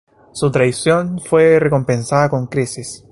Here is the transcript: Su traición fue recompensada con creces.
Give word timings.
Su 0.31 0.49
traición 0.49 1.19
fue 1.19 1.59
recompensada 1.59 2.27
con 2.27 2.47
creces. 2.47 3.05